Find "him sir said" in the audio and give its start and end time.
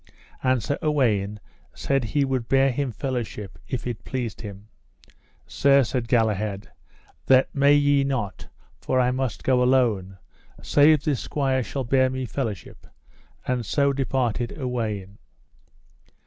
4.41-6.07